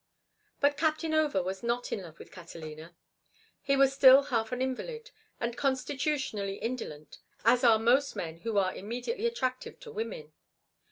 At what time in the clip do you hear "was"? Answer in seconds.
1.43-1.61, 3.75-3.93